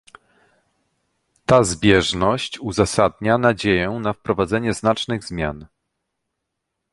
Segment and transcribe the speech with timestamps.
[1.45, 5.67] Ta zbieżność uzasadnia nadzieję na wprowadzenie znacznych zmian